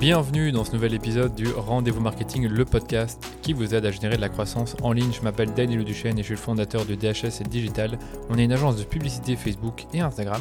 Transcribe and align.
Bienvenue 0.00 0.50
dans 0.50 0.64
ce 0.64 0.72
nouvel 0.72 0.94
épisode 0.94 1.34
du 1.34 1.48
Rendez-vous 1.48 2.00
Marketing, 2.00 2.48
le 2.48 2.64
podcast 2.64 3.22
qui 3.42 3.52
vous 3.52 3.74
aide 3.74 3.84
à 3.84 3.90
générer 3.90 4.16
de 4.16 4.22
la 4.22 4.30
croissance 4.30 4.74
en 4.82 4.92
ligne. 4.92 5.12
Je 5.12 5.20
m'appelle 5.20 5.52
Daniel 5.52 5.84
Duchesne 5.84 6.18
et 6.18 6.22
je 6.22 6.28
suis 6.28 6.34
le 6.36 6.40
fondateur 6.40 6.86
de 6.86 6.94
DHS 6.94 7.42
Digital. 7.46 7.98
On 8.30 8.38
est 8.38 8.44
une 8.44 8.52
agence 8.52 8.76
de 8.76 8.84
publicité 8.84 9.36
Facebook 9.36 9.84
et 9.92 10.00
Instagram. 10.00 10.40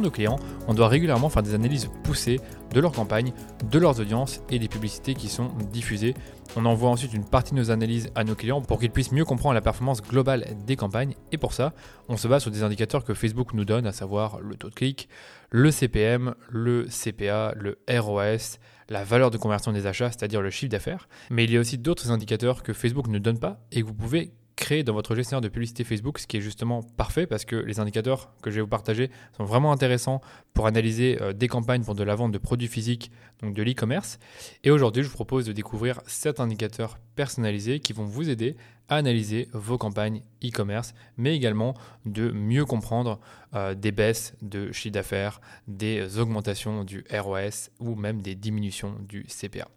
Nos 0.00 0.10
clients, 0.10 0.40
on 0.66 0.74
doit 0.74 0.88
régulièrement 0.88 1.28
faire 1.28 1.42
des 1.42 1.54
analyses 1.54 1.88
poussées 2.02 2.40
de 2.72 2.80
leurs 2.80 2.92
campagnes, 2.92 3.32
de 3.70 3.78
leurs 3.78 4.00
audiences 4.00 4.40
et 4.50 4.58
des 4.58 4.66
publicités 4.66 5.14
qui 5.14 5.28
sont 5.28 5.50
diffusées. 5.72 6.14
On 6.56 6.66
envoie 6.66 6.90
ensuite 6.90 7.14
une 7.14 7.24
partie 7.24 7.52
de 7.52 7.58
nos 7.58 7.70
analyses 7.70 8.10
à 8.16 8.24
nos 8.24 8.34
clients 8.34 8.60
pour 8.60 8.80
qu'ils 8.80 8.90
puissent 8.90 9.12
mieux 9.12 9.24
comprendre 9.24 9.54
la 9.54 9.60
performance 9.60 10.02
globale 10.02 10.46
des 10.66 10.74
campagnes. 10.74 11.14
Et 11.30 11.38
pour 11.38 11.52
ça, 11.52 11.74
on 12.08 12.16
se 12.16 12.26
base 12.26 12.42
sur 12.42 12.50
des 12.50 12.64
indicateurs 12.64 13.04
que 13.04 13.14
Facebook 13.14 13.54
nous 13.54 13.64
donne, 13.64 13.86
à 13.86 13.92
savoir 13.92 14.40
le 14.40 14.56
taux 14.56 14.68
de 14.68 14.74
clic, 14.74 15.08
le 15.50 15.70
CPM, 15.70 16.34
le 16.50 16.86
CPA, 16.88 17.54
le 17.56 17.78
ROS, 17.88 18.58
la 18.88 19.04
valeur 19.04 19.30
de 19.30 19.38
conversion 19.38 19.70
des 19.72 19.86
achats, 19.86 20.10
c'est-à-dire 20.10 20.42
le 20.42 20.50
chiffre 20.50 20.70
d'affaires. 20.70 21.08
Mais 21.30 21.44
il 21.44 21.52
y 21.52 21.56
a 21.56 21.60
aussi 21.60 21.78
d'autres 21.78 22.10
indicateurs 22.10 22.64
que 22.64 22.72
Facebook 22.72 23.06
ne 23.06 23.18
donne 23.18 23.38
pas 23.38 23.60
et 23.70 23.82
que 23.82 23.86
vous 23.86 23.94
pouvez 23.94 24.32
créer 24.56 24.84
dans 24.84 24.92
votre 24.92 25.14
gestionnaire 25.14 25.40
de 25.40 25.48
publicité 25.48 25.84
Facebook, 25.84 26.18
ce 26.18 26.26
qui 26.26 26.36
est 26.36 26.40
justement 26.40 26.82
parfait 26.82 27.26
parce 27.26 27.44
que 27.44 27.56
les 27.56 27.80
indicateurs 27.80 28.32
que 28.42 28.50
je 28.50 28.56
vais 28.56 28.62
vous 28.62 28.68
partager 28.68 29.10
sont 29.36 29.44
vraiment 29.44 29.72
intéressants 29.72 30.20
pour 30.52 30.66
analyser 30.66 31.18
euh, 31.20 31.32
des 31.32 31.48
campagnes 31.48 31.82
pour 31.82 31.94
de 31.94 32.04
la 32.04 32.14
vente 32.14 32.32
de 32.32 32.38
produits 32.38 32.68
physiques, 32.68 33.10
donc 33.42 33.54
de 33.54 33.62
l'e-commerce. 33.62 34.18
Et 34.62 34.70
aujourd'hui, 34.70 35.02
je 35.02 35.08
vous 35.08 35.14
propose 35.14 35.46
de 35.46 35.52
découvrir 35.52 36.00
7 36.06 36.40
indicateurs 36.40 36.98
personnalisés 37.16 37.80
qui 37.80 37.92
vont 37.92 38.04
vous 38.04 38.28
aider 38.30 38.56
à 38.88 38.96
analyser 38.96 39.48
vos 39.52 39.78
campagnes 39.78 40.22
e-commerce, 40.44 40.94
mais 41.16 41.34
également 41.34 41.74
de 42.04 42.30
mieux 42.30 42.64
comprendre 42.64 43.18
euh, 43.54 43.74
des 43.74 43.92
baisses 43.92 44.34
de 44.42 44.72
chiffre 44.72 44.92
d'affaires, 44.92 45.40
des 45.66 46.18
augmentations 46.18 46.84
du 46.84 47.04
ROS 47.10 47.70
ou 47.80 47.94
même 47.94 48.20
des 48.20 48.34
diminutions 48.34 48.94
du 49.08 49.24
CPA. 49.24 49.68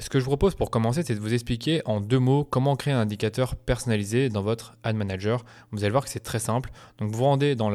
Ce 0.00 0.08
que 0.08 0.20
je 0.20 0.24
vous 0.24 0.30
propose 0.30 0.54
pour 0.54 0.70
commencer, 0.70 1.02
c'est 1.02 1.16
de 1.16 1.20
vous 1.20 1.34
expliquer 1.34 1.82
en 1.84 2.00
deux 2.00 2.20
mots 2.20 2.44
comment 2.44 2.76
créer 2.76 2.94
un 2.94 3.00
indicateur 3.00 3.56
personnalisé 3.56 4.28
dans 4.28 4.42
votre 4.42 4.76
Ad 4.84 4.94
Manager. 4.94 5.44
Vous 5.72 5.82
allez 5.82 5.90
voir 5.90 6.04
que 6.04 6.10
c'est 6.10 6.20
très 6.20 6.38
simple. 6.38 6.70
Donc 6.98 7.10
vous 7.10 7.24
rendez 7.24 7.56
dans, 7.56 7.68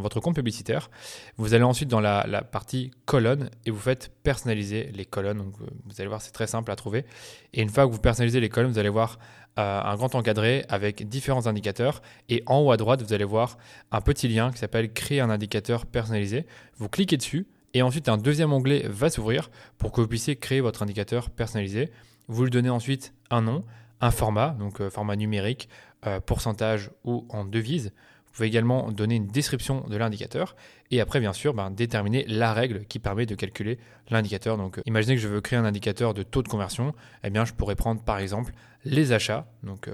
votre 0.00 0.20
compte 0.20 0.34
publicitaire. 0.34 0.90
Vous 1.36 1.52
allez 1.52 1.62
ensuite 1.62 1.90
dans 1.90 2.00
la, 2.00 2.24
partie 2.42 2.90
colonne 3.04 3.50
et 3.66 3.70
vous 3.70 3.78
faites 3.78 4.10
personnaliser 4.22 4.90
les 4.94 5.04
colonnes. 5.04 5.36
Donc 5.36 5.52
vous 5.58 6.00
allez 6.00 6.08
voir, 6.08 6.22
c'est 6.22 6.30
très 6.30 6.46
simple 6.46 6.70
à 6.70 6.76
trouver. 6.76 7.04
Et 7.52 7.60
une 7.60 7.68
fois 7.68 7.86
que 7.86 7.92
vous 7.92 8.00
personnalisez 8.00 8.40
les 8.40 8.48
colonnes, 8.48 8.72
vous 8.72 8.78
allez 8.78 8.88
voir 8.88 9.18
euh, 9.58 9.82
un 9.82 9.96
grand 9.96 10.14
encadré 10.14 10.64
avec 10.70 11.06
différents 11.06 11.46
indicateurs. 11.46 12.00
Et 12.30 12.42
en 12.46 12.60
haut 12.60 12.72
à 12.72 12.78
droite, 12.78 13.02
vous 13.02 13.12
allez 13.12 13.24
voir 13.24 13.58
un 13.92 14.00
petit 14.00 14.26
lien 14.26 14.52
qui 14.52 14.58
s'appelle 14.58 14.90
Créer 14.90 15.20
un 15.20 15.28
indicateur 15.28 15.84
personnalisé. 15.84 16.46
Vous 16.78 16.88
cliquez 16.88 17.18
dessus 17.18 17.46
et 17.74 17.82
ensuite, 17.82 18.08
un 18.08 18.16
deuxième 18.16 18.52
onglet 18.52 18.84
va 18.88 19.10
s'ouvrir 19.10 19.50
pour 19.78 19.92
que 19.92 20.00
vous 20.00 20.08
puissiez 20.08 20.36
créer 20.36 20.60
votre 20.60 20.82
indicateur 20.82 21.30
personnalisé. 21.30 21.90
Vous 22.26 22.44
lui 22.44 22.50
donnez 22.50 22.70
ensuite 22.70 23.14
un 23.30 23.42
nom, 23.42 23.64
un 24.00 24.10
format, 24.10 24.56
donc 24.58 24.80
euh, 24.80 24.90
format 24.90 25.16
numérique, 25.16 25.68
euh, 26.06 26.20
pourcentage 26.20 26.90
ou 27.04 27.26
en 27.28 27.44
devise. 27.44 27.92
Vous 28.26 28.32
pouvez 28.32 28.48
également 28.48 28.90
donner 28.92 29.16
une 29.16 29.26
description 29.26 29.86
de 29.88 29.96
l'indicateur 29.96 30.56
et 30.90 31.00
après, 31.00 31.20
bien 31.20 31.32
sûr, 31.32 31.54
ben, 31.54 31.70
déterminer 31.70 32.24
la 32.26 32.52
règle 32.52 32.84
qui 32.86 32.98
permet 32.98 33.26
de 33.26 33.34
calculer 33.34 33.78
l'indicateur. 34.08 34.56
Donc, 34.56 34.78
euh, 34.78 34.82
imaginez 34.86 35.14
que 35.14 35.22
je 35.22 35.28
veux 35.28 35.40
créer 35.40 35.58
un 35.58 35.64
indicateur 35.64 36.12
de 36.12 36.24
taux 36.24 36.42
de 36.42 36.48
conversion. 36.48 36.92
Eh 37.22 37.30
bien, 37.30 37.44
je 37.44 37.52
pourrais 37.52 37.76
prendre 37.76 38.02
par 38.02 38.18
exemple 38.18 38.52
les 38.84 39.12
achats, 39.12 39.46
donc 39.62 39.90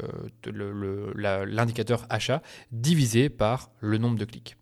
l'indicateur 0.46 2.06
achat 2.08 2.40
divisé 2.70 3.28
par 3.28 3.72
le 3.80 3.98
nombre 3.98 4.16
de 4.16 4.24
clics. 4.24 4.56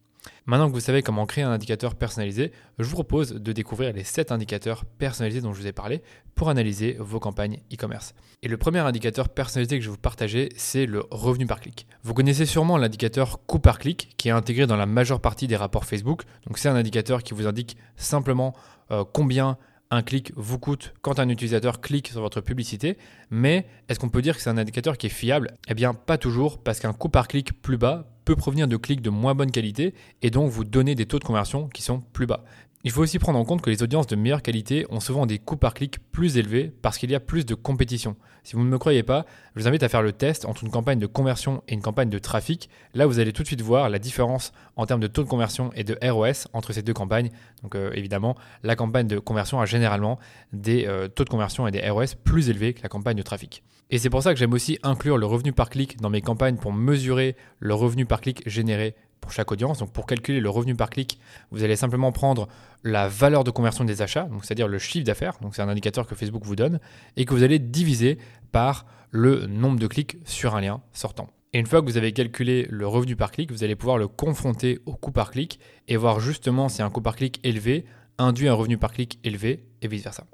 Maintenant 0.46 0.68
que 0.68 0.74
vous 0.74 0.80
savez 0.80 1.02
comment 1.02 1.26
créer 1.26 1.44
un 1.44 1.50
indicateur 1.50 1.94
personnalisé, 1.94 2.52
je 2.78 2.84
vous 2.84 2.94
propose 2.94 3.32
de 3.32 3.52
découvrir 3.52 3.92
les 3.92 4.04
7 4.04 4.32
indicateurs 4.32 4.84
personnalisés 4.84 5.40
dont 5.40 5.52
je 5.52 5.60
vous 5.60 5.66
ai 5.66 5.72
parlé 5.72 6.02
pour 6.34 6.50
analyser 6.50 6.96
vos 6.98 7.20
campagnes 7.20 7.60
e-commerce. 7.72 8.14
Et 8.42 8.48
le 8.48 8.56
premier 8.56 8.80
indicateur 8.80 9.28
personnalisé 9.28 9.78
que 9.78 9.84
je 9.84 9.88
vais 9.88 9.94
vous 9.94 10.00
partager, 10.00 10.50
c'est 10.56 10.86
le 10.86 11.04
revenu 11.10 11.46
par 11.46 11.60
clic. 11.60 11.86
Vous 12.02 12.14
connaissez 12.14 12.46
sûrement 12.46 12.76
l'indicateur 12.76 13.44
coût 13.46 13.58
par 13.58 13.78
clic 13.78 14.14
qui 14.16 14.28
est 14.28 14.32
intégré 14.32 14.66
dans 14.66 14.76
la 14.76 14.86
majeure 14.86 15.20
partie 15.20 15.46
des 15.46 15.56
rapports 15.56 15.84
Facebook. 15.84 16.22
Donc 16.46 16.58
c'est 16.58 16.68
un 16.68 16.76
indicateur 16.76 17.22
qui 17.22 17.34
vous 17.34 17.46
indique 17.46 17.76
simplement 17.96 18.54
euh, 18.90 19.04
combien 19.10 19.56
un 19.90 20.02
clic 20.02 20.32
vous 20.36 20.58
coûte 20.58 20.94
quand 21.02 21.18
un 21.20 21.28
utilisateur 21.28 21.80
clique 21.80 22.08
sur 22.08 22.20
votre 22.20 22.40
publicité, 22.40 22.98
mais 23.30 23.66
est-ce 23.88 24.00
qu'on 24.00 24.08
peut 24.08 24.22
dire 24.22 24.36
que 24.36 24.42
c'est 24.42 24.50
un 24.50 24.58
indicateur 24.58 24.98
qui 24.98 25.06
est 25.06 25.10
fiable? 25.10 25.56
Eh 25.68 25.74
bien 25.74 25.94
pas 25.94 26.18
toujours, 26.18 26.58
parce 26.58 26.80
qu'un 26.80 26.92
coût 26.92 27.08
par 27.08 27.28
clic 27.28 27.52
plus 27.62 27.76
bas 27.76 28.13
peut 28.24 28.36
provenir 28.36 28.68
de 28.68 28.76
clics 28.76 29.02
de 29.02 29.10
moins 29.10 29.34
bonne 29.34 29.50
qualité 29.50 29.94
et 30.22 30.30
donc 30.30 30.50
vous 30.50 30.64
donner 30.64 30.94
des 30.94 31.06
taux 31.06 31.18
de 31.18 31.24
conversion 31.24 31.68
qui 31.68 31.82
sont 31.82 32.00
plus 32.00 32.26
bas. 32.26 32.44
Il 32.86 32.90
faut 32.90 33.00
aussi 33.00 33.18
prendre 33.18 33.38
en 33.38 33.46
compte 33.46 33.62
que 33.62 33.70
les 33.70 33.82
audiences 33.82 34.08
de 34.08 34.14
meilleure 34.14 34.42
qualité 34.42 34.84
ont 34.90 35.00
souvent 35.00 35.24
des 35.24 35.38
coûts 35.38 35.56
par 35.56 35.72
clic 35.72 36.00
plus 36.12 36.36
élevés 36.36 36.70
parce 36.82 36.98
qu'il 36.98 37.10
y 37.10 37.14
a 37.14 37.20
plus 37.20 37.46
de 37.46 37.54
compétition. 37.54 38.14
Si 38.42 38.56
vous 38.56 38.62
ne 38.62 38.68
me 38.68 38.76
croyez 38.76 39.02
pas, 39.02 39.24
je 39.54 39.62
vous 39.62 39.68
invite 39.68 39.82
à 39.82 39.88
faire 39.88 40.02
le 40.02 40.12
test 40.12 40.44
entre 40.44 40.64
une 40.64 40.70
campagne 40.70 40.98
de 40.98 41.06
conversion 41.06 41.62
et 41.66 41.72
une 41.72 41.80
campagne 41.80 42.10
de 42.10 42.18
trafic. 42.18 42.68
Là, 42.92 43.06
vous 43.06 43.20
allez 43.20 43.32
tout 43.32 43.40
de 43.40 43.46
suite 43.46 43.62
voir 43.62 43.88
la 43.88 43.98
différence 43.98 44.52
en 44.76 44.84
termes 44.84 45.00
de 45.00 45.06
taux 45.06 45.22
de 45.22 45.28
conversion 45.28 45.72
et 45.74 45.82
de 45.82 45.96
ROS 46.06 46.46
entre 46.52 46.74
ces 46.74 46.82
deux 46.82 46.92
campagnes. 46.92 47.30
Donc 47.62 47.74
euh, 47.74 47.90
évidemment, 47.94 48.36
la 48.62 48.76
campagne 48.76 49.06
de 49.06 49.18
conversion 49.18 49.62
a 49.62 49.64
généralement 49.64 50.18
des 50.52 50.84
euh, 50.86 51.08
taux 51.08 51.24
de 51.24 51.30
conversion 51.30 51.66
et 51.66 51.70
des 51.70 51.88
ROS 51.88 52.16
plus 52.22 52.50
élevés 52.50 52.74
que 52.74 52.82
la 52.82 52.90
campagne 52.90 53.16
de 53.16 53.22
trafic. 53.22 53.62
Et 53.88 53.96
c'est 53.96 54.10
pour 54.10 54.22
ça 54.22 54.34
que 54.34 54.38
j'aime 54.38 54.52
aussi 54.52 54.78
inclure 54.82 55.16
le 55.16 55.24
revenu 55.24 55.54
par 55.54 55.70
clic 55.70 55.98
dans 56.02 56.10
mes 56.10 56.20
campagnes 56.20 56.56
pour 56.56 56.74
mesurer 56.74 57.34
le 57.60 57.72
revenu 57.72 58.04
par 58.04 58.20
clic 58.20 58.42
généré 58.46 58.94
pour 59.24 59.32
chaque 59.32 59.50
audience. 59.50 59.78
Donc 59.78 59.90
pour 59.90 60.06
calculer 60.06 60.38
le 60.38 60.50
revenu 60.50 60.76
par 60.76 60.90
clic, 60.90 61.18
vous 61.50 61.64
allez 61.64 61.76
simplement 61.76 62.12
prendre 62.12 62.46
la 62.84 63.08
valeur 63.08 63.42
de 63.42 63.50
conversion 63.50 63.84
des 63.84 64.02
achats, 64.02 64.28
c'est-à-dire 64.42 64.68
le 64.68 64.78
chiffre 64.78 65.06
d'affaires, 65.06 65.38
donc 65.40 65.56
c'est 65.56 65.62
un 65.62 65.68
indicateur 65.68 66.06
que 66.06 66.14
Facebook 66.14 66.44
vous 66.44 66.56
donne, 66.56 66.78
et 67.16 67.24
que 67.24 67.32
vous 67.32 67.42
allez 67.42 67.58
diviser 67.58 68.18
par 68.52 68.84
le 69.10 69.46
nombre 69.46 69.78
de 69.78 69.86
clics 69.86 70.18
sur 70.24 70.54
un 70.54 70.60
lien 70.60 70.82
sortant. 70.92 71.30
Et 71.54 71.58
une 71.58 71.66
fois 71.66 71.80
que 71.80 71.86
vous 71.86 71.96
avez 71.96 72.12
calculé 72.12 72.66
le 72.68 72.86
revenu 72.86 73.16
par 73.16 73.30
clic, 73.30 73.50
vous 73.50 73.64
allez 73.64 73.76
pouvoir 73.76 73.96
le 73.96 74.08
confronter 74.08 74.80
au 74.84 74.92
coût 74.92 75.12
par 75.12 75.30
clic 75.30 75.58
et 75.88 75.96
voir 75.96 76.20
justement 76.20 76.68
si 76.68 76.82
un 76.82 76.90
coût 76.90 77.00
par 77.00 77.16
clic 77.16 77.40
élevé 77.44 77.86
induit 78.18 78.48
un 78.48 78.54
revenu 78.54 78.76
par 78.76 78.92
clic 78.92 79.18
élevé 79.24 79.64
et 79.80 79.88
vice-versa. 79.88 80.26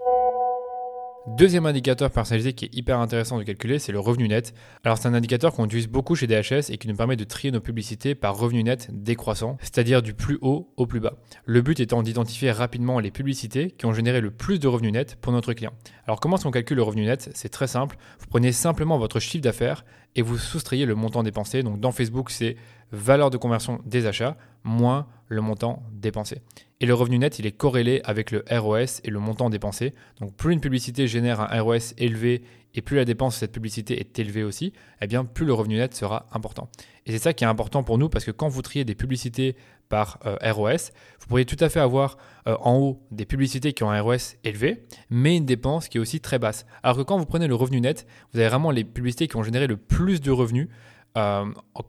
Deuxième 1.27 1.67
indicateur 1.67 2.11
personnalisé 2.11 2.55
qui 2.55 2.65
est 2.65 2.75
hyper 2.75 2.99
intéressant 2.99 3.37
de 3.37 3.43
calculer, 3.43 3.79
c'est 3.79 3.93
le 3.93 4.01
revenu 4.01 4.27
net. 4.27 4.55
Alors 4.85 4.97
c'est 4.97 5.07
un 5.07 5.13
indicateur 5.13 5.53
qu'on 5.53 5.67
utilise 5.67 5.87
beaucoup 5.87 6.15
chez 6.15 6.27
DHS 6.27 6.71
et 6.71 6.79
qui 6.79 6.89
nous 6.89 6.97
permet 6.97 7.17
de 7.17 7.25
trier 7.25 7.53
nos 7.53 7.61
publicités 7.61 8.15
par 8.15 8.39
revenu 8.39 8.65
net 8.65 8.89
décroissant, 8.91 9.59
c'est-à-dire 9.61 10.01
du 10.01 10.15
plus 10.15 10.39
haut 10.41 10.73
au 10.79 10.87
plus 10.87 10.99
bas. 10.99 11.19
Le 11.45 11.61
but 11.61 11.79
étant 11.79 12.03
d'identifier 12.03 12.51
rapidement 12.51 13.01
les 13.01 13.11
publicités 13.11 13.71
qui 13.71 13.85
ont 13.85 13.93
généré 13.93 14.23
le 14.23 14.31
plus 14.31 14.59
de 14.59 14.67
revenus 14.67 14.93
net 14.93 15.17
pour 15.21 15.35
notre 15.35 15.53
client. 15.53 15.73
Alors 16.07 16.21
comment 16.21 16.37
est-ce 16.37 16.45
qu'on 16.45 16.51
calcule 16.51 16.79
le 16.79 16.85
revenu 16.85 17.05
net? 17.05 17.31
C'est 17.35 17.51
très 17.51 17.67
simple. 17.67 17.99
Vous 18.19 18.27
prenez 18.27 18.51
simplement 18.51 18.97
votre 18.97 19.21
chiffre 19.21 19.45
d'affaires 19.45 19.85
et 20.17 20.23
vous 20.23 20.39
soustrayez 20.39 20.87
le 20.87 20.95
montant 20.95 21.23
dépensé. 21.23 21.63
Donc 21.63 21.81
dans 21.81 21.93
Facebook, 21.93 22.31
c'est 22.31 22.57
valeur 22.93 23.29
de 23.29 23.37
conversion 23.37 23.81
des 23.85 24.07
achats 24.07 24.39
moins 24.65 25.07
le 25.31 25.41
montant 25.41 25.85
dépensé. 25.93 26.43
Et 26.81 26.87
le 26.87 26.93
revenu 26.93 27.19
net, 27.19 27.39
il 27.39 27.47
est 27.47 27.53
corrélé 27.53 28.01
avec 28.05 28.33
le 28.33 28.45
ROS 28.51 29.01
et 29.05 29.11
le 29.11 29.21
montant 29.21 29.49
dépensé. 29.49 29.95
Donc 30.21 30.35
plus 30.35 30.53
une 30.53 30.61
publicité 30.61 31.07
génère 31.07 31.41
un 31.41 31.63
ROS 31.63 31.95
élevé 31.97 32.43
et 32.75 32.83
plus 32.83 32.97
la 32.97 33.05
dépense 33.05 33.35
de 33.35 33.41
cette 33.41 33.53
publicité 33.53 33.99
est 34.01 34.19
élevée 34.19 34.43
aussi, 34.43 34.73
eh 35.01 35.07
bien 35.07 35.25
plus 35.25 35.47
le 35.47 35.53
revenu 35.53 35.77
net 35.77 35.95
sera 35.95 36.27
important. 36.33 36.69
Et 37.07 37.13
c'est 37.13 37.19
ça 37.19 37.33
qui 37.33 37.45
est 37.45 37.47
important 37.47 37.83
pour 37.83 37.97
nous 37.97 38.09
parce 38.09 38.25
que 38.25 38.31
quand 38.31 38.49
vous 38.49 38.63
triez 38.63 38.85
des 38.85 38.95
publicités 38.95 39.57
par 39.89 40.19
euh, 40.25 40.37
ROS, 40.53 40.93
vous 41.21 41.27
pourriez 41.29 41.45
tout 41.45 41.57
à 41.61 41.69
fait 41.69 41.81
avoir 41.81 42.17
euh, 42.47 42.57
en 42.61 42.77
haut 42.79 43.03
des 43.11 43.25
publicités 43.25 43.73
qui 43.73 43.83
ont 43.85 43.91
un 43.91 44.01
ROS 44.01 44.37
élevé, 44.45 44.85
mais 45.11 45.37
une 45.37 45.47
dépense 45.47 45.89
qui 45.89 45.99
est 45.99 46.01
aussi 46.01 46.21
très 46.21 46.39
basse. 46.39 46.67
Alors 46.83 46.97
que 46.97 47.03
quand 47.03 47.19
vous 47.19 47.27
prenez 47.27 47.47
le 47.47 47.55
revenu 47.55 47.81
net, 47.81 48.07
vous 48.33 48.41
avez 48.41 48.49
vraiment 48.49 48.71
les 48.71 48.85
publicités 48.85 49.29
qui 49.29 49.37
ont 49.37 49.43
généré 49.43 49.67
le 49.67 49.77
plus 49.77 50.21
de 50.21 50.31
revenus 50.31 50.69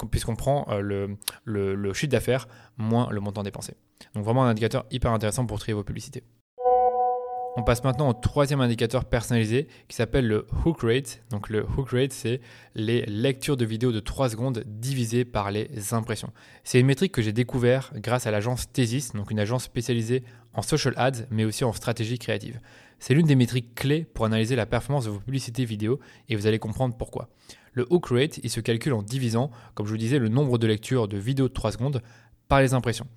puisqu'on 0.10 0.36
prend 0.36 0.68
euh, 0.70 1.08
le, 1.46 1.94
chiffre 1.94 2.12
d'affaires 2.12 2.48
moins 2.78 3.10
le 3.12 3.20
montant 3.20 3.44
dépensé. 3.44 3.76
Donc 4.16 4.24
vraiment 4.24 4.44
un 4.44 4.50
indicateur 4.50 4.86
hyper 4.92 5.12
intéressant 5.12 5.46
pour 5.46 5.60
trier 5.60 5.74
vos 5.74 5.84
publicités. 5.84 6.24
On 7.58 7.64
passe 7.64 7.84
maintenant 7.84 8.08
au 8.08 8.14
troisième 8.14 8.62
indicateur 8.62 9.04
personnalisé 9.04 9.68
qui 9.90 9.96
s'appelle 9.98 10.26
le 10.26 10.48
hook 10.66 10.84
rate. 10.84 11.22
Donc 11.32 11.50
le 11.50 11.66
hook 11.66 11.90
rate, 11.90 12.14
c'est 12.14 12.40
les 12.76 13.06
lectures 13.08 13.58
de 13.58 13.66
vidéos 13.66 13.92
de 13.92 14.00
3 14.00 14.30
secondes 14.30 14.64
divisées 14.66 15.26
par 15.26 15.52
les 15.52 15.94
impressions. 15.94 16.32
C'est 16.64 16.80
une 16.80 16.86
métrique 16.86 17.12
que 17.12 17.22
j'ai 17.22 17.34
découvert 17.34 17.92
grâce 17.96 18.26
à 18.26 18.32
l'agence 18.32 18.72
Thesis, 18.72 19.12
donc 19.12 19.32
une 19.32 19.40
agence 19.40 19.66
spécialisée 19.66 20.24
en 20.54 20.62
social 20.62 20.94
ads, 20.96 21.26
mais 21.30 21.44
aussi 21.44 21.66
en 21.66 21.74
stratégie 21.74 22.20
créative. 22.20 22.62
C'est 23.00 23.14
l'une 23.14 23.28
des 23.28 23.36
métriques 23.36 23.76
clés 23.76 24.06
pour 24.06 24.26
analyser 24.26 24.56
la 24.56 24.66
performance 24.66 25.06
de 25.06 25.10
vos 25.10 25.20
publicités 25.20 25.66
vidéo 25.66 26.00
et 26.30 26.38
vous 26.38 26.48
allez 26.48 26.60
comprendre 26.60 26.96
pourquoi. 26.96 27.30
Le 27.74 27.88
hook 27.90 28.08
rate, 28.08 28.40
il 28.44 28.50
se 28.50 28.60
calcule 28.60 28.94
en 28.94 29.02
divisant, 29.02 29.52
comme 29.76 29.86
je 29.86 29.92
vous 29.92 29.98
disais, 29.98 30.20
le 30.20 30.28
nombre 30.28 30.58
de 30.58 30.68
lectures 30.68 31.08
de 31.08 31.18
vidéos 31.18 31.48
de 31.48 31.54
3 31.54 31.72
secondes 31.74 32.02
par 32.48 32.62
les 32.62 32.74
impressions. 32.74 33.08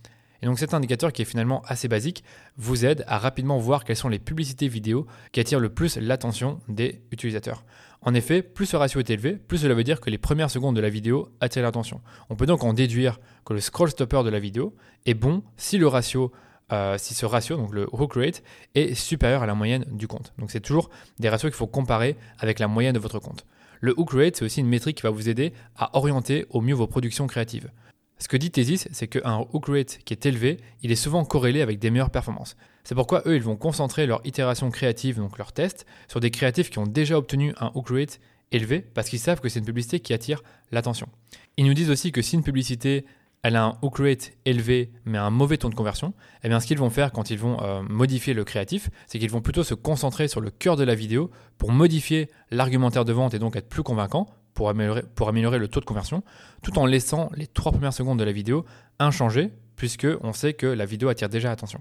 Et 0.43 0.47
donc 0.47 0.59
cet 0.59 0.75
indicateur 0.75 1.12
qui 1.12 1.23
est 1.23 1.25
finalement 1.25 1.62
assez 1.62 1.89
basique 1.89 2.23
vous 2.56 2.85
aide 2.85 3.03
à 3.06 3.19
rapidement 3.19 3.56
voir 3.59 3.83
quelles 3.83 3.97
sont 3.97 4.11
les 4.11 4.19
publicités 4.19 4.69
vidéo 4.69 5.06
qui 5.33 5.41
attirent 5.41 5.59
le 5.59 5.71
plus 5.71 5.97
l'attention 5.97 6.61
des 6.69 7.01
utilisateurs. 7.12 7.65
En 8.03 8.12
effet, 8.12 8.43
plus 8.43 8.67
ce 8.67 8.77
ratio 8.77 9.01
est 9.01 9.09
élevé, 9.09 9.33
plus 9.33 9.59
cela 9.59 9.73
veut 9.73 9.85
dire 9.85 10.03
que 10.03 10.11
les 10.11 10.19
premières 10.19 10.51
secondes 10.51 10.77
de 10.77 10.83
la 10.83 10.91
vidéo 10.91 11.31
attirent 11.41 11.62
l'attention. 11.62 12.03
On 12.29 12.37
peut 12.37 12.45
donc 12.45 12.62
en 12.62 12.75
déduire 12.75 13.21
que 13.47 13.55
le 13.55 13.61
scroll 13.61 13.91
stopper 13.91 14.23
de 14.23 14.29
la 14.29 14.39
vidéo 14.39 14.77
est 15.06 15.15
bon 15.15 15.43
si 15.56 15.79
le 15.79 15.89
ratio 15.89 16.31
euh, 16.72 16.96
si 16.99 17.14
ce 17.14 17.26
ratio, 17.26 17.56
donc 17.56 17.72
le 17.72 17.87
hook 17.93 18.14
rate, 18.14 18.43
est 18.75 18.94
supérieur 18.94 19.43
à 19.43 19.46
la 19.46 19.55
moyenne 19.55 19.84
du 19.90 20.08
compte. 20.08 20.32
Donc 20.38 20.50
c'est 20.50 20.61
toujours 20.61 20.90
des 21.19 21.28
ratios 21.28 21.50
qu'il 21.50 21.58
faut 21.58 21.66
comparer 21.66 22.16
avec 22.38 22.58
la 22.58 22.69
moyenne 22.69 22.94
de 22.94 22.99
votre 22.99 23.19
compte. 23.19 23.46
Le 23.81 23.93
hook 23.99 24.12
rate, 24.12 24.37
c'est 24.37 24.44
aussi 24.44 24.61
une 24.61 24.69
métrique 24.69 24.96
qui 24.96 25.02
va 25.02 25.11
vous 25.11 25.28
aider 25.28 25.52
à 25.76 25.96
orienter 25.96 26.46
au 26.50 26.61
mieux 26.61 26.75
vos 26.75 26.87
productions 26.87 27.26
créatives. 27.26 27.70
Ce 28.19 28.28
que 28.28 28.37
dit 28.37 28.50
Thesis, 28.50 28.88
c'est 28.93 29.08
qu'un 29.08 29.46
hook 29.52 29.66
rate 29.66 29.99
qui 30.05 30.14
est 30.14 30.25
élevé, 30.25 30.58
il 30.82 30.93
est 30.93 30.96
souvent 30.96 31.25
corrélé 31.25 31.61
avec 31.61 31.78
des 31.78 31.90
meilleures 31.90 32.11
performances. 32.11 32.56
C'est 32.84 32.94
pourquoi 32.94 33.22
eux, 33.26 33.37
ils 33.37 33.43
vont 33.43 33.56
concentrer 33.56 34.06
leur 34.06 34.20
itération 34.25 34.70
créative, 34.70 35.17
donc 35.17 35.37
leurs 35.37 35.52
tests, 35.52 35.84
sur 36.08 36.20
des 36.20 36.31
créatifs 36.31 36.70
qui 36.70 36.78
ont 36.78 36.87
déjà 36.87 37.19
obtenu 37.19 37.52
un 37.58 37.72
hook 37.75 37.90
rate 37.90 38.20
élevé 38.52 38.81
parce 38.81 39.08
qu'ils 39.08 39.19
savent 39.19 39.40
que 39.40 39.49
c'est 39.49 39.58
une 39.58 39.64
publicité 39.64 40.00
qui 40.00 40.12
attire 40.12 40.43
l'attention. 40.70 41.08
Ils 41.56 41.67
nous 41.67 41.75
disent 41.75 41.90
aussi 41.90 42.12
que 42.12 42.22
si 42.22 42.37
une 42.37 42.43
publicité 42.43 43.05
elle 43.44 43.56
a 43.56 43.64
un 43.64 43.79
hook 43.82 43.99
rate 43.99 44.32
élevé 44.46 44.91
mais 45.05 45.19
un 45.19 45.31
mauvais 45.31 45.58
taux 45.58 45.69
de 45.69 45.75
conversion, 45.75 46.14
eh 46.43 46.49
bien 46.49 46.58
ce 46.61 46.67
qu'ils 46.67 46.79
vont 46.79 46.91
faire 46.91 47.12
quand 47.12 47.31
ils 47.31 47.38
vont 47.38 47.62
euh, 47.62 47.82
modifier 47.82 48.32
le 48.32 48.43
créatif, 48.43 48.88
c'est 49.06 49.19
qu'ils 49.19 49.31
vont 49.31 49.43
plutôt 49.43 49.62
se 49.62 49.75
concentrer 49.75 50.29
sur 50.29 50.41
le 50.41 50.50
cœur 50.50 50.76
de 50.76 50.82
la 50.82 50.94
vidéo 50.94 51.31
pour 51.58 51.70
modifier 51.70 52.31
l'argumentaire 52.50 53.05
de 53.05 53.12
vente 53.12 53.35
et 53.35 53.38
donc 53.38 53.55
être 53.55 53.69
plus 53.69 53.82
convaincant 53.82 54.26
pour 54.55 54.69
améliorer, 54.70 55.58
le 55.58 55.69
taux 55.69 55.81
de 55.81 55.85
conversion, 55.85 56.23
tout 56.62 56.79
en 56.79 56.87
laissant 56.87 57.29
les 57.35 57.46
trois 57.46 57.73
premières 57.73 57.93
secondes 57.93 58.19
de 58.19 58.25
la 58.25 58.31
vidéo 58.32 58.64
inchangées, 59.00 59.50
puisque 59.75 60.06
on 60.23 60.32
sait 60.32 60.55
que 60.55 60.67
la 60.67 60.87
vidéo 60.87 61.08
attire 61.08 61.29
déjà 61.29 61.49
l'attention. 61.49 61.81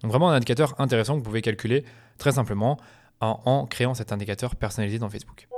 Donc 0.00 0.12
vraiment 0.12 0.30
un 0.30 0.34
indicateur 0.34 0.80
intéressant 0.80 1.14
que 1.14 1.18
vous 1.18 1.24
pouvez 1.24 1.42
calculer 1.42 1.84
très 2.16 2.32
simplement 2.32 2.78
en 3.20 3.66
créant 3.66 3.94
cet 3.94 4.12
indicateur 4.12 4.54
personnalisé 4.54 4.98
dans 5.00 5.08
Facebook. 5.08 5.48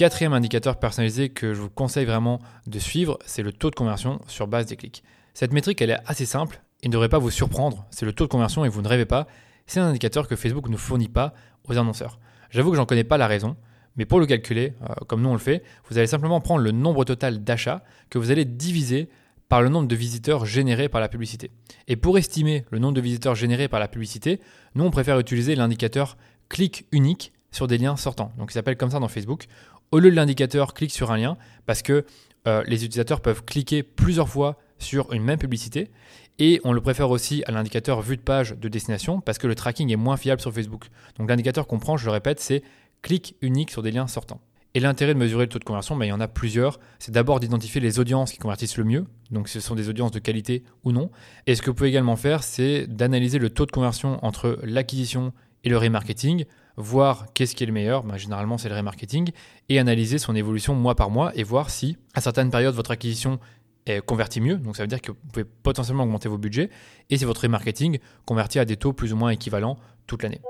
Quatrième 0.00 0.32
indicateur 0.32 0.78
personnalisé 0.78 1.28
que 1.28 1.52
je 1.52 1.60
vous 1.60 1.68
conseille 1.68 2.06
vraiment 2.06 2.38
de 2.66 2.78
suivre, 2.78 3.18
c'est 3.26 3.42
le 3.42 3.52
taux 3.52 3.68
de 3.68 3.74
conversion 3.74 4.18
sur 4.28 4.46
base 4.46 4.64
des 4.64 4.76
clics. 4.76 5.04
Cette 5.34 5.52
métrique, 5.52 5.82
elle 5.82 5.90
est 5.90 5.98
assez 6.06 6.24
simple 6.24 6.62
et 6.82 6.88
ne 6.88 6.92
devrait 6.94 7.10
pas 7.10 7.18
vous 7.18 7.28
surprendre. 7.28 7.84
C'est 7.90 8.06
le 8.06 8.14
taux 8.14 8.24
de 8.24 8.30
conversion 8.30 8.64
et 8.64 8.70
vous 8.70 8.80
ne 8.80 8.88
rêvez 8.88 9.04
pas. 9.04 9.26
C'est 9.66 9.78
un 9.78 9.84
indicateur 9.84 10.26
que 10.26 10.36
Facebook 10.36 10.70
ne 10.70 10.78
fournit 10.78 11.10
pas 11.10 11.34
aux 11.68 11.76
annonceurs. 11.76 12.18
J'avoue 12.48 12.70
que 12.70 12.78
j'en 12.78 12.86
connais 12.86 13.04
pas 13.04 13.18
la 13.18 13.26
raison, 13.26 13.58
mais 13.96 14.06
pour 14.06 14.20
le 14.20 14.24
calculer, 14.24 14.72
euh, 14.88 14.94
comme 15.06 15.20
nous 15.20 15.28
on 15.28 15.34
le 15.34 15.38
fait, 15.38 15.62
vous 15.90 15.98
allez 15.98 16.06
simplement 16.06 16.40
prendre 16.40 16.62
le 16.62 16.70
nombre 16.70 17.04
total 17.04 17.44
d'achats 17.44 17.84
que 18.08 18.16
vous 18.16 18.30
allez 18.30 18.46
diviser 18.46 19.10
par 19.50 19.60
le 19.60 19.68
nombre 19.68 19.86
de 19.86 19.96
visiteurs 19.96 20.46
générés 20.46 20.88
par 20.88 21.02
la 21.02 21.10
publicité. 21.10 21.50
Et 21.88 21.96
pour 21.96 22.16
estimer 22.16 22.64
le 22.70 22.78
nombre 22.78 22.94
de 22.94 23.02
visiteurs 23.02 23.34
générés 23.34 23.68
par 23.68 23.80
la 23.80 23.86
publicité, 23.86 24.40
nous 24.74 24.84
on 24.84 24.90
préfère 24.90 25.18
utiliser 25.18 25.56
l'indicateur 25.56 26.16
clic 26.48 26.86
unique 26.90 27.34
sur 27.52 27.66
des 27.66 27.78
liens 27.78 27.96
sortants. 27.96 28.32
Donc 28.38 28.50
il 28.50 28.54
s'appelle 28.54 28.76
comme 28.76 28.90
ça 28.90 28.98
dans 28.98 29.08
Facebook, 29.08 29.46
au 29.92 29.98
lieu 29.98 30.10
de 30.10 30.16
l'indicateur 30.16 30.74
clique 30.74 30.92
sur 30.92 31.10
un 31.10 31.16
lien, 31.16 31.36
parce 31.66 31.82
que 31.82 32.04
euh, 32.46 32.62
les 32.66 32.84
utilisateurs 32.84 33.20
peuvent 33.20 33.44
cliquer 33.44 33.82
plusieurs 33.82 34.28
fois 34.28 34.58
sur 34.78 35.12
une 35.12 35.22
même 35.22 35.38
publicité. 35.38 35.90
Et 36.38 36.60
on 36.64 36.72
le 36.72 36.80
préfère 36.80 37.10
aussi 37.10 37.42
à 37.46 37.52
l'indicateur 37.52 38.00
vue 38.00 38.16
de 38.16 38.22
page 38.22 38.56
de 38.56 38.68
destination 38.68 39.20
parce 39.20 39.36
que 39.36 39.46
le 39.46 39.54
tracking 39.54 39.92
est 39.92 39.96
moins 39.96 40.16
fiable 40.16 40.40
sur 40.40 40.52
Facebook. 40.52 40.86
Donc 41.18 41.28
l'indicateur 41.28 41.66
qu'on 41.66 41.78
prend, 41.78 41.98
je 41.98 42.06
le 42.06 42.12
répète, 42.12 42.40
c'est 42.40 42.62
clic 43.02 43.36
unique 43.42 43.70
sur 43.70 43.82
des 43.82 43.90
liens 43.90 44.06
sortants. 44.06 44.40
Et 44.72 44.80
l'intérêt 44.80 45.12
de 45.12 45.18
mesurer 45.18 45.44
le 45.44 45.48
taux 45.48 45.58
de 45.58 45.64
conversion, 45.64 45.96
ben, 45.96 46.06
il 46.06 46.08
y 46.08 46.12
en 46.12 46.20
a 46.20 46.28
plusieurs. 46.28 46.78
C'est 46.98 47.12
d'abord 47.12 47.40
d'identifier 47.40 47.80
les 47.80 47.98
audiences 47.98 48.32
qui 48.32 48.38
convertissent 48.38 48.78
le 48.78 48.84
mieux. 48.84 49.04
Donc 49.30 49.48
ce 49.48 49.60
sont 49.60 49.74
des 49.74 49.88
audiences 49.88 50.12
de 50.12 50.18
qualité 50.20 50.62
ou 50.84 50.92
non. 50.92 51.10
Et 51.46 51.56
ce 51.56 51.60
que 51.60 51.68
vous 51.68 51.74
pouvez 51.74 51.88
également 51.90 52.16
faire, 52.16 52.42
c'est 52.42 52.86
d'analyser 52.86 53.38
le 53.38 53.50
taux 53.50 53.66
de 53.66 53.72
conversion 53.72 54.24
entre 54.24 54.58
l'acquisition 54.62 55.32
et 55.64 55.68
le 55.68 55.76
remarketing 55.76 56.46
voir 56.80 57.26
qu'est-ce 57.34 57.54
qui 57.54 57.62
est 57.64 57.66
le 57.66 57.72
meilleur, 57.72 58.02
bah, 58.02 58.16
généralement 58.16 58.58
c'est 58.58 58.68
le 58.68 58.76
remarketing, 58.76 59.30
et 59.68 59.78
analyser 59.78 60.18
son 60.18 60.34
évolution 60.34 60.74
mois 60.74 60.94
par 60.94 61.10
mois 61.10 61.32
et 61.34 61.42
voir 61.42 61.70
si 61.70 61.96
à 62.14 62.20
certaines 62.20 62.50
périodes 62.50 62.74
votre 62.74 62.90
acquisition 62.90 63.38
est 63.86 64.04
convertie 64.04 64.40
mieux, 64.40 64.56
donc 64.56 64.76
ça 64.76 64.82
veut 64.82 64.88
dire 64.88 65.00
que 65.00 65.12
vous 65.12 65.18
pouvez 65.32 65.44
potentiellement 65.44 66.04
augmenter 66.04 66.28
vos 66.28 66.38
budgets, 66.38 66.70
et 67.08 67.16
si 67.16 67.24
votre 67.24 67.42
remarketing 67.42 67.98
convertit 68.26 68.58
à 68.58 68.64
des 68.64 68.76
taux 68.76 68.92
plus 68.92 69.12
ou 69.12 69.16
moins 69.16 69.30
équivalents 69.30 69.78
toute 70.06 70.22
l'année. 70.22 70.40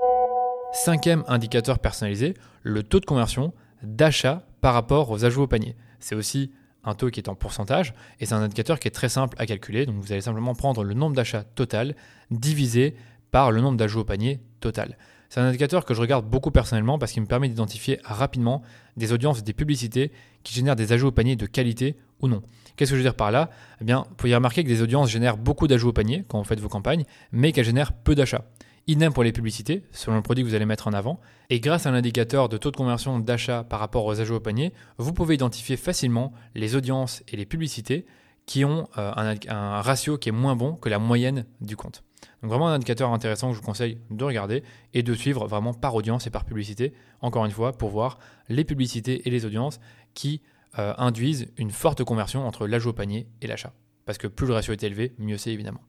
Cinquième 0.73 1.23
indicateur 1.27 1.79
personnalisé, 1.79 2.33
le 2.63 2.83
taux 2.83 2.99
de 2.99 3.05
conversion 3.05 3.53
d'achat 3.83 4.45
par 4.61 4.73
rapport 4.73 5.09
aux 5.09 5.25
ajouts 5.25 5.43
au 5.43 5.47
panier. 5.47 5.75
C'est 5.99 6.15
aussi 6.15 6.51
un 6.83 6.93
taux 6.93 7.09
qui 7.09 7.19
est 7.19 7.29
en 7.29 7.35
pourcentage 7.35 7.93
et 8.19 8.25
c'est 8.25 8.33
un 8.33 8.41
indicateur 8.41 8.79
qui 8.79 8.87
est 8.87 8.91
très 8.91 9.09
simple 9.09 9.35
à 9.39 9.45
calculer. 9.45 9.85
Donc 9.85 9.97
vous 9.97 10.11
allez 10.11 10.21
simplement 10.21 10.55
prendre 10.55 10.83
le 10.83 10.93
nombre 10.93 11.15
d'achats 11.15 11.43
total 11.43 11.95
divisé 12.29 12.95
par 13.31 13.51
le 13.51 13.61
nombre 13.61 13.77
d'ajouts 13.77 13.99
au 13.99 14.03
panier 14.05 14.39
total. 14.59 14.97
C'est 15.31 15.39
un 15.39 15.45
indicateur 15.45 15.85
que 15.85 15.93
je 15.93 16.01
regarde 16.01 16.29
beaucoup 16.29 16.51
personnellement 16.51 16.99
parce 16.99 17.13
qu'il 17.13 17.21
me 17.21 17.27
permet 17.27 17.47
d'identifier 17.47 18.01
rapidement 18.03 18.61
des 18.97 19.13
audiences 19.13 19.39
et 19.39 19.43
des 19.43 19.53
publicités 19.53 20.11
qui 20.43 20.53
génèrent 20.53 20.75
des 20.75 20.91
ajouts 20.91 21.07
au 21.07 21.11
panier 21.13 21.37
de 21.37 21.45
qualité 21.45 21.95
ou 22.19 22.27
non. 22.27 22.41
Qu'est-ce 22.75 22.91
que 22.91 22.97
je 22.97 23.01
veux 23.01 23.05
dire 23.05 23.15
par 23.15 23.31
là? 23.31 23.49
Eh 23.79 23.85
bien, 23.85 24.03
vous 24.09 24.15
pouvez 24.15 24.35
remarquer 24.35 24.61
que 24.61 24.67
des 24.67 24.81
audiences 24.81 25.09
génèrent 25.09 25.37
beaucoup 25.37 25.69
d'ajouts 25.69 25.87
au 25.87 25.93
panier 25.93 26.25
quand 26.27 26.37
vous 26.37 26.43
faites 26.43 26.59
vos 26.59 26.67
campagnes, 26.67 27.05
mais 27.31 27.53
qu'elles 27.53 27.63
génèrent 27.63 27.93
peu 27.93 28.13
d'achats. 28.13 28.43
Idem 28.87 29.13
pour 29.13 29.23
les 29.23 29.31
publicités, 29.31 29.83
selon 29.93 30.17
le 30.17 30.21
produit 30.21 30.43
que 30.43 30.49
vous 30.49 30.55
allez 30.55 30.65
mettre 30.65 30.89
en 30.89 30.91
avant. 30.91 31.21
Et 31.49 31.61
grâce 31.61 31.85
à 31.85 31.91
l'indicateur 31.91 32.49
de 32.49 32.57
taux 32.57 32.71
de 32.71 32.75
conversion 32.75 33.17
d'achat 33.17 33.63
par 33.63 33.79
rapport 33.79 34.03
aux 34.03 34.19
ajouts 34.19 34.35
au 34.35 34.41
panier, 34.41 34.73
vous 34.97 35.13
pouvez 35.13 35.35
identifier 35.35 35.77
facilement 35.77 36.33
les 36.55 36.75
audiences 36.75 37.23
et 37.29 37.37
les 37.37 37.45
publicités 37.45 38.05
qui 38.45 38.65
ont 38.65 38.89
euh, 38.97 39.35
un 39.47 39.81
ratio 39.81 40.17
qui 40.17 40.27
est 40.27 40.33
moins 40.33 40.57
bon 40.57 40.73
que 40.73 40.89
la 40.89 40.99
moyenne 40.99 41.45
du 41.61 41.77
compte. 41.77 42.03
Donc 42.41 42.49
vraiment 42.49 42.67
un 42.67 42.73
indicateur 42.73 43.11
intéressant 43.11 43.49
que 43.49 43.55
je 43.55 43.59
vous 43.59 43.65
conseille 43.65 43.97
de 44.09 44.23
regarder 44.23 44.63
et 44.93 45.03
de 45.03 45.13
suivre 45.13 45.47
vraiment 45.47 45.73
par 45.73 45.95
audience 45.95 46.27
et 46.27 46.29
par 46.29 46.45
publicité, 46.45 46.93
encore 47.21 47.45
une 47.45 47.51
fois, 47.51 47.73
pour 47.73 47.89
voir 47.89 48.19
les 48.49 48.63
publicités 48.63 49.27
et 49.27 49.31
les 49.31 49.45
audiences 49.45 49.79
qui 50.13 50.41
euh, 50.79 50.93
induisent 50.97 51.47
une 51.57 51.71
forte 51.71 52.03
conversion 52.03 52.47
entre 52.47 52.67
l'ajout 52.67 52.89
au 52.89 52.93
panier 52.93 53.27
et 53.41 53.47
l'achat. 53.47 53.73
Parce 54.05 54.17
que 54.17 54.27
plus 54.27 54.47
le 54.47 54.53
ratio 54.53 54.73
est 54.73 54.83
élevé, 54.83 55.13
mieux 55.17 55.37
c'est 55.37 55.51
évidemment. 55.51 55.81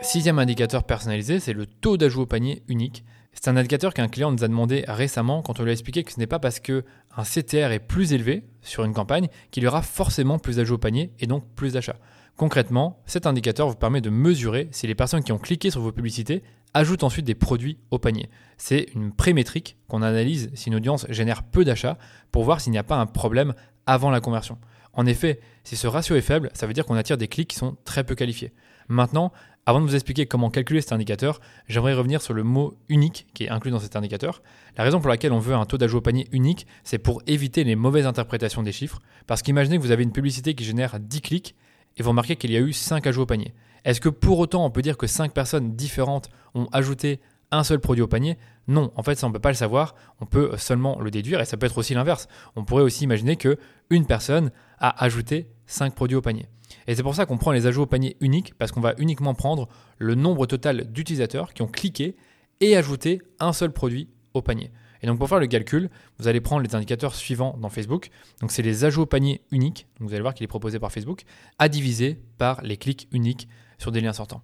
Sixième 0.00 0.38
indicateur 0.38 0.84
personnalisé, 0.84 1.40
c'est 1.40 1.52
le 1.52 1.66
taux 1.66 1.96
d'ajout 1.96 2.22
au 2.22 2.26
panier 2.26 2.62
unique. 2.68 3.04
C'est 3.32 3.48
un 3.48 3.56
indicateur 3.56 3.92
qu'un 3.92 4.08
client 4.08 4.30
nous 4.30 4.44
a 4.44 4.48
demandé 4.48 4.84
récemment 4.86 5.42
quand 5.42 5.58
on 5.58 5.64
lui 5.64 5.70
a 5.70 5.72
expliqué 5.72 6.04
que 6.04 6.12
ce 6.12 6.20
n'est 6.20 6.28
pas 6.28 6.38
parce 6.38 6.60
qu'un 6.60 6.82
CTR 7.24 7.72
est 7.72 7.80
plus 7.80 8.12
élevé 8.12 8.44
sur 8.62 8.84
une 8.84 8.94
campagne 8.94 9.28
qu'il 9.50 9.64
y 9.64 9.66
aura 9.66 9.82
forcément 9.82 10.38
plus 10.38 10.56
d'ajouts 10.56 10.74
au 10.74 10.78
panier 10.78 11.12
et 11.18 11.26
donc 11.26 11.44
plus 11.56 11.72
d'achats. 11.72 11.98
Concrètement, 12.38 13.02
cet 13.04 13.26
indicateur 13.26 13.68
vous 13.68 13.74
permet 13.74 14.00
de 14.00 14.10
mesurer 14.10 14.68
si 14.70 14.86
les 14.86 14.94
personnes 14.94 15.24
qui 15.24 15.32
ont 15.32 15.38
cliqué 15.38 15.72
sur 15.72 15.80
vos 15.80 15.90
publicités 15.90 16.44
ajoutent 16.72 17.02
ensuite 17.02 17.24
des 17.24 17.34
produits 17.34 17.78
au 17.90 17.98
panier. 17.98 18.30
C'est 18.58 18.86
une 18.94 19.10
prémétrique 19.10 19.76
qu'on 19.88 20.02
analyse 20.02 20.48
si 20.54 20.68
une 20.68 20.76
audience 20.76 21.04
génère 21.08 21.42
peu 21.42 21.64
d'achats 21.64 21.98
pour 22.30 22.44
voir 22.44 22.60
s'il 22.60 22.70
n'y 22.70 22.78
a 22.78 22.84
pas 22.84 22.94
un 22.94 23.06
problème 23.06 23.54
avant 23.86 24.12
la 24.12 24.20
conversion. 24.20 24.56
En 24.92 25.04
effet, 25.04 25.40
si 25.64 25.74
ce 25.74 25.88
ratio 25.88 26.14
est 26.14 26.20
faible, 26.20 26.50
ça 26.54 26.68
veut 26.68 26.74
dire 26.74 26.86
qu'on 26.86 26.94
attire 26.94 27.18
des 27.18 27.26
clics 27.26 27.48
qui 27.48 27.56
sont 27.56 27.76
très 27.84 28.04
peu 28.04 28.14
qualifiés. 28.14 28.52
Maintenant, 28.86 29.32
avant 29.66 29.80
de 29.80 29.86
vous 29.86 29.96
expliquer 29.96 30.26
comment 30.26 30.48
calculer 30.48 30.80
cet 30.80 30.92
indicateur, 30.92 31.40
j'aimerais 31.66 31.94
revenir 31.94 32.22
sur 32.22 32.34
le 32.34 32.44
mot 32.44 32.78
unique 32.88 33.26
qui 33.34 33.44
est 33.44 33.50
inclus 33.50 33.72
dans 33.72 33.80
cet 33.80 33.96
indicateur. 33.96 34.42
La 34.76 34.84
raison 34.84 35.00
pour 35.00 35.08
laquelle 35.10 35.32
on 35.32 35.40
veut 35.40 35.54
un 35.54 35.66
taux 35.66 35.76
d'ajout 35.76 35.98
au 35.98 36.02
panier 36.02 36.28
unique, 36.30 36.68
c'est 36.84 36.98
pour 36.98 37.20
éviter 37.26 37.64
les 37.64 37.74
mauvaises 37.74 38.06
interprétations 38.06 38.62
des 38.62 38.70
chiffres. 38.70 39.00
Parce 39.26 39.42
qu'imaginez 39.42 39.76
que 39.76 39.82
vous 39.82 39.90
avez 39.90 40.04
une 40.04 40.12
publicité 40.12 40.54
qui 40.54 40.62
génère 40.62 41.00
10 41.00 41.20
clics 41.20 41.56
et 41.98 42.02
vous 42.02 42.10
remarquez 42.10 42.36
qu'il 42.36 42.50
y 42.50 42.56
a 42.56 42.60
eu 42.60 42.72
5 42.72 43.06
ajouts 43.06 43.22
au 43.22 43.26
panier. 43.26 43.52
Est-ce 43.84 44.00
que 44.00 44.08
pour 44.08 44.38
autant 44.38 44.64
on 44.64 44.70
peut 44.70 44.82
dire 44.82 44.96
que 44.96 45.06
5 45.06 45.32
personnes 45.32 45.74
différentes 45.74 46.30
ont 46.54 46.66
ajouté 46.72 47.20
un 47.50 47.64
seul 47.64 47.80
produit 47.80 48.02
au 48.02 48.08
panier? 48.08 48.38
Non, 48.66 48.92
en 48.96 49.02
fait 49.02 49.16
ça 49.16 49.26
on 49.26 49.30
ne 49.30 49.34
peut 49.34 49.40
pas 49.40 49.50
le 49.50 49.54
savoir, 49.54 49.94
on 50.20 50.26
peut 50.26 50.56
seulement 50.56 51.00
le 51.00 51.10
déduire 51.10 51.40
et 51.40 51.44
ça 51.44 51.56
peut 51.56 51.66
être 51.66 51.78
aussi 51.78 51.94
l'inverse. 51.94 52.28
On 52.56 52.64
pourrait 52.64 52.82
aussi 52.82 53.04
imaginer 53.04 53.36
que 53.36 53.58
une 53.90 54.06
personne 54.06 54.50
a 54.78 55.04
ajouté 55.04 55.48
5 55.66 55.94
produits 55.94 56.16
au 56.16 56.22
panier. 56.22 56.46
Et 56.86 56.94
c'est 56.94 57.02
pour 57.02 57.14
ça 57.14 57.26
qu'on 57.26 57.38
prend 57.38 57.52
les 57.52 57.66
ajouts 57.66 57.82
au 57.82 57.86
panier 57.86 58.16
uniques 58.20 58.54
parce 58.54 58.72
qu'on 58.72 58.80
va 58.80 58.94
uniquement 58.98 59.34
prendre 59.34 59.68
le 59.98 60.14
nombre 60.14 60.46
total 60.46 60.90
d'utilisateurs 60.92 61.54
qui 61.54 61.62
ont 61.62 61.66
cliqué 61.66 62.16
et 62.60 62.76
ajouté 62.76 63.22
un 63.40 63.52
seul 63.52 63.72
produit 63.72 64.08
au 64.34 64.42
panier. 64.42 64.70
Et 65.02 65.06
donc 65.06 65.18
pour 65.18 65.28
faire 65.28 65.38
le 65.38 65.46
calcul, 65.46 65.90
vous 66.18 66.28
allez 66.28 66.40
prendre 66.40 66.62
les 66.62 66.74
indicateurs 66.74 67.14
suivants 67.14 67.56
dans 67.60 67.68
Facebook. 67.68 68.10
Donc 68.40 68.50
c'est 68.50 68.62
les 68.62 68.84
ajouts 68.84 69.02
au 69.02 69.06
panier 69.06 69.40
uniques, 69.50 69.86
vous 70.00 70.12
allez 70.12 70.22
voir 70.22 70.34
qu'il 70.34 70.44
est 70.44 70.48
proposé 70.48 70.78
par 70.78 70.92
Facebook, 70.92 71.22
à 71.58 71.68
diviser 71.68 72.20
par 72.38 72.62
les 72.62 72.76
clics 72.76 73.08
uniques 73.12 73.48
sur 73.78 73.92
des 73.92 74.00
liens 74.00 74.12
sortants. 74.12 74.42